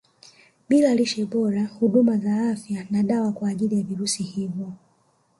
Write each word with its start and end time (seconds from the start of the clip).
Bila 0.69 0.95
lishe 0.95 1.25
bora 1.25 1.65
huduma 1.65 2.17
za 2.17 2.35
afya 2.49 2.87
na 2.89 3.03
dawa 3.03 3.31
kwa 3.31 3.49
ajili 3.49 3.75
ya 3.77 3.83
virusi 3.83 4.23
hivo 4.23 4.73